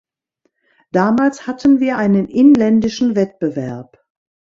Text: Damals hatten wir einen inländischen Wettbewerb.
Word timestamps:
Damals 0.91 1.45
hatten 1.45 1.79
wir 1.79 1.95
einen 1.99 2.27
inländischen 2.27 3.15
Wettbewerb. 3.15 4.03